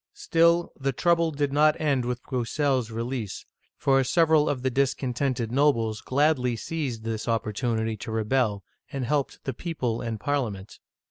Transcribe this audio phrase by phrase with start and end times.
[0.15, 3.45] "Still, the trouble did not end with BrousseFs release,
[3.77, 9.43] for several of the discontented nobles gladly seized this oppor tunity to rebel, and helped
[9.43, 10.79] the people and Parliament.